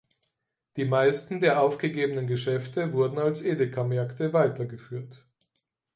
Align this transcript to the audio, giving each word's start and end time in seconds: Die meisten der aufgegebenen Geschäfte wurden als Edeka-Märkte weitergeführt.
Die 0.77 0.85
meisten 0.85 1.39
der 1.41 1.61
aufgegebenen 1.61 2.25
Geschäfte 2.25 2.91
wurden 2.91 3.19
als 3.19 3.43
Edeka-Märkte 3.43 4.33
weitergeführt. 4.33 5.27